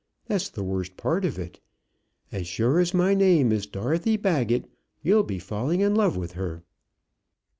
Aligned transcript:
That's 0.25 0.49
the 0.49 0.63
worst 0.63 0.97
part 0.97 1.25
of 1.25 1.37
it. 1.37 1.59
As 2.31 2.47
sure 2.47 2.79
as 2.79 2.91
my 2.91 3.13
name 3.13 3.51
is 3.51 3.67
Dorothy 3.67 4.17
Baggett, 4.17 4.65
you'll 5.03 5.21
be 5.21 5.37
falling 5.37 5.81
in 5.81 5.93
love 5.93 6.17
with 6.17 6.31
her." 6.31 6.63